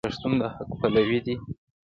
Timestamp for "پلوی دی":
0.79-1.35